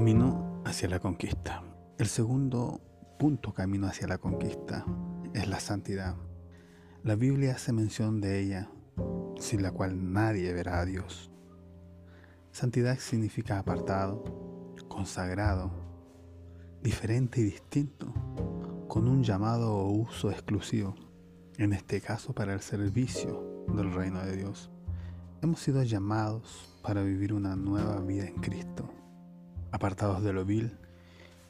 [0.00, 1.62] Camino hacia la conquista.
[1.98, 2.80] El segundo
[3.18, 4.86] punto camino hacia la conquista
[5.34, 6.16] es la santidad.
[7.04, 8.70] La Biblia hace mención de ella,
[9.38, 11.30] sin la cual nadie verá a Dios.
[12.50, 14.24] Santidad significa apartado,
[14.88, 15.70] consagrado,
[16.82, 18.10] diferente y distinto,
[18.88, 20.94] con un llamado o uso exclusivo,
[21.58, 24.70] en este caso para el servicio del reino de Dios.
[25.42, 28.94] Hemos sido llamados para vivir una nueva vida en Cristo
[29.72, 30.76] apartados de lo vil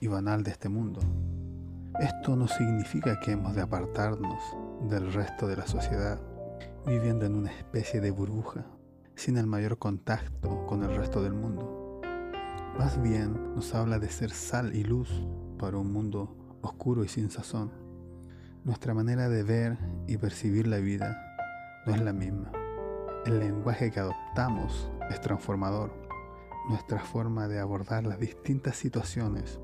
[0.01, 1.01] y banal de este mundo.
[1.99, 4.43] Esto no significa que hemos de apartarnos
[4.89, 6.21] del resto de la sociedad,
[6.87, 8.65] viviendo en una especie de burbuja,
[9.15, 12.01] sin el mayor contacto con el resto del mundo.
[12.79, 15.27] Más bien nos habla de ser sal y luz
[15.59, 17.71] para un mundo oscuro y sin sazón.
[18.65, 21.19] Nuestra manera de ver y percibir la vida
[21.87, 22.53] no es la misma.
[23.27, 26.10] El lenguaje que adoptamos es transformador
[26.69, 29.61] nuestra forma de abordar las distintas situaciones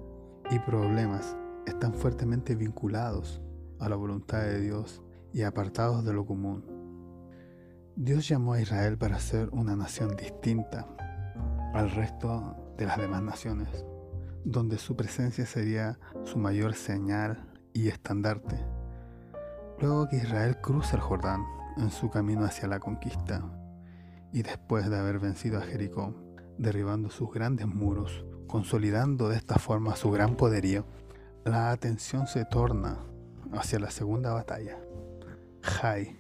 [0.51, 3.41] y problemas están fuertemente vinculados
[3.79, 5.03] a la voluntad de Dios
[5.33, 6.65] y apartados de lo común.
[7.97, 10.87] Dios llamó a Israel para ser una nación distinta
[11.75, 13.85] al resto de las demás naciones,
[14.45, 18.57] donde su presencia sería su mayor señal y estandarte.
[19.81, 21.45] Luego que Israel cruza el Jordán
[21.77, 23.43] en su camino hacia la conquista,
[24.33, 26.15] y después de haber vencido a Jericó,
[26.59, 30.85] derribando sus grandes muros, consolidando de esta forma su gran poderío,
[31.45, 32.99] la atención se torna
[33.53, 34.79] hacia la segunda batalla.
[35.63, 36.17] Jai,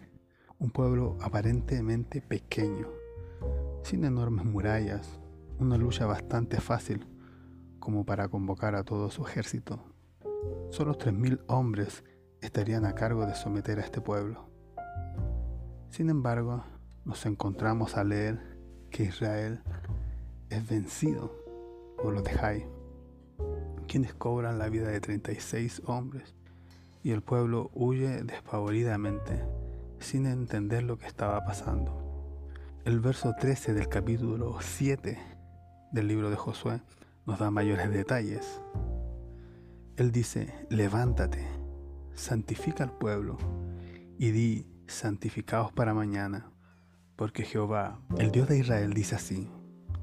[0.58, 2.88] un pueblo aparentemente pequeño,
[3.82, 5.20] sin enormes murallas,
[5.58, 7.06] una lucha bastante fácil
[7.78, 9.80] como para convocar a todo su ejército.
[10.70, 12.04] Solo 3.000 hombres
[12.40, 14.50] estarían a cargo de someter a este pueblo.
[15.90, 16.64] Sin embargo,
[17.04, 18.58] nos encontramos a leer
[18.90, 19.62] que Israel
[20.50, 21.32] es vencido
[22.02, 22.66] por los de Jai,
[23.88, 26.34] quienes cobran la vida de 36 hombres,
[27.02, 29.44] y el pueblo huye despavoridamente,
[29.98, 32.02] sin entender lo que estaba pasando.
[32.84, 35.18] El verso 13 del capítulo 7
[35.92, 36.80] del libro de Josué
[37.26, 38.60] nos da mayores detalles.
[39.96, 41.46] Él dice, levántate,
[42.14, 43.38] santifica al pueblo,
[44.18, 46.50] y di, santificaos para mañana,
[47.16, 49.48] porque Jehová, el Dios de Israel, dice así,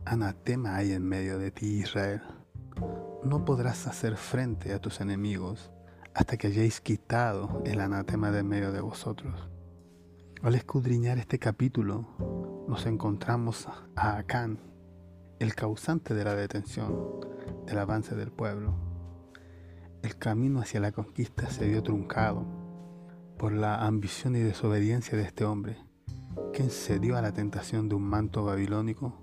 [0.05, 2.21] Anatema hay en medio de ti, Israel.
[3.23, 5.71] No podrás hacer frente a tus enemigos
[6.13, 9.49] hasta que hayáis quitado el anatema de en medio de vosotros.
[10.41, 12.05] Al escudriñar este capítulo,
[12.67, 14.59] nos encontramos a Acán,
[15.39, 17.21] el causante de la detención
[17.65, 18.75] del avance del pueblo.
[20.01, 22.45] El camino hacia la conquista se vio truncado
[23.37, 25.77] por la ambición y desobediencia de este hombre,
[26.51, 29.22] quien cedió a la tentación de un manto babilónico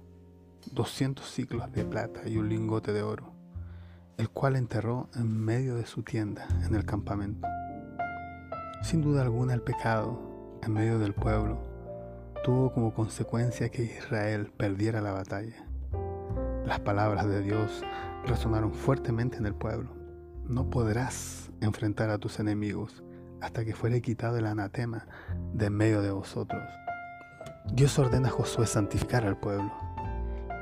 [0.73, 3.33] 200 ciclos de plata y un lingote de oro,
[4.19, 7.47] el cual enterró en medio de su tienda en el campamento.
[8.83, 11.59] Sin duda alguna el pecado, en medio del pueblo,
[12.45, 15.67] tuvo como consecuencia que Israel perdiera la batalla.
[16.65, 17.83] Las palabras de Dios
[18.27, 19.91] resonaron fuertemente en el pueblo.
[20.47, 23.03] No podrás enfrentar a tus enemigos
[23.41, 25.07] hasta que fuere quitado el anatema
[25.53, 26.63] de en medio de vosotros.
[27.73, 29.73] Dios ordena a Josué santificar al pueblo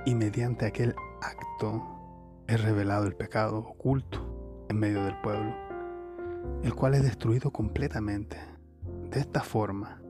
[0.08, 1.82] y mediante aquel acto
[2.46, 5.54] es revelado el pecado oculto en medio del pueblo,
[6.62, 8.38] el cual es destruido completamente.
[9.10, 10.00] De esta forma,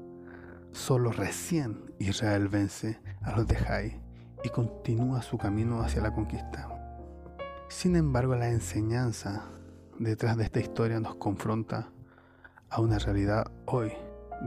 [0.71, 4.01] solo recién Israel vence a los de Jai
[4.45, 6.69] y continúa su camino hacia la conquista.
[7.69, 9.47] Sin embargo, la enseñanza
[9.99, 11.91] detrás de esta historia nos confronta
[12.71, 13.91] a una realidad hoy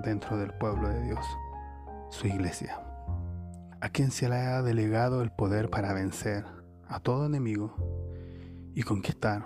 [0.01, 1.25] dentro del pueblo de Dios,
[2.09, 2.79] su iglesia
[3.81, 6.45] a quien se le ha delegado el poder para vencer
[6.87, 7.75] a todo enemigo
[8.75, 9.43] y conquistar,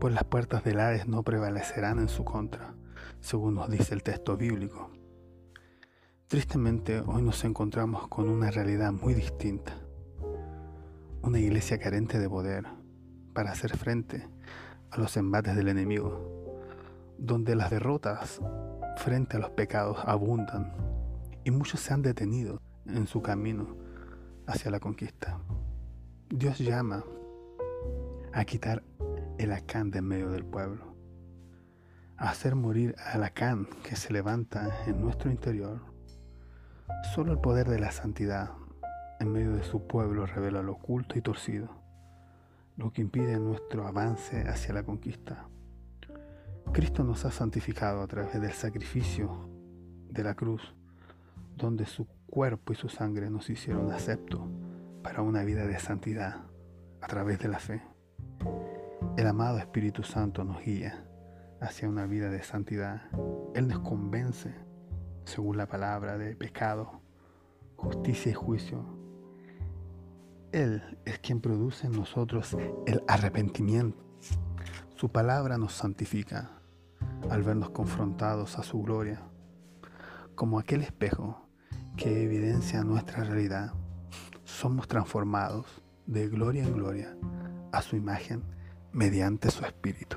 [0.00, 2.74] pues las puertas del Hades no prevalecerán en su contra,
[3.20, 4.90] según nos dice el texto bíblico.
[6.26, 9.76] Tristemente hoy nos encontramos con una realidad muy distinta,
[11.22, 12.64] una iglesia carente de poder
[13.34, 14.26] para hacer frente
[14.90, 16.62] a los embates del enemigo,
[17.18, 18.40] donde las derrotas
[18.96, 20.72] frente a los pecados abundan
[21.44, 22.58] y muchos se han detenido
[22.88, 23.76] en su camino
[24.46, 25.38] hacia la conquista.
[26.30, 27.04] Dios llama
[28.32, 28.82] a quitar
[29.38, 30.94] el Acán de en medio del pueblo,
[32.16, 35.80] a hacer morir al Acán que se levanta en nuestro interior.
[37.14, 38.52] Solo el poder de la santidad
[39.20, 41.68] en medio de su pueblo revela lo oculto y torcido,
[42.76, 45.48] lo que impide nuestro avance hacia la conquista.
[46.72, 49.48] Cristo nos ha santificado a través del sacrificio
[50.10, 50.74] de la cruz,
[51.56, 54.46] donde su cuerpo y su sangre nos hicieron acepto
[55.02, 56.44] para una vida de santidad
[57.00, 57.82] a través de la fe.
[59.16, 61.04] El amado Espíritu Santo nos guía
[61.60, 63.02] hacia una vida de santidad.
[63.54, 64.54] Él nos convence,
[65.24, 67.00] según la palabra, de pecado,
[67.76, 68.84] justicia y juicio.
[70.52, 74.04] Él es quien produce en nosotros el arrepentimiento.
[74.94, 76.50] Su palabra nos santifica
[77.30, 79.22] al vernos confrontados a su gloria,
[80.34, 81.47] como aquel espejo
[81.98, 83.72] que evidencia nuestra realidad.
[84.44, 85.66] Somos transformados
[86.06, 87.16] de gloria en gloria
[87.72, 88.44] a su imagen
[88.92, 90.16] mediante su espíritu.